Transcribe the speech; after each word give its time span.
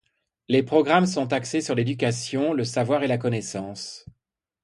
Les 0.47 0.63
programmes 0.63 1.05
sont 1.05 1.31
axés 1.31 1.61
sur 1.61 1.75
l'éducation, 1.75 2.53
le 2.53 2.63
savoir 2.63 3.03
et 3.03 3.07
la 3.07 3.19
connaissance. 3.19 4.07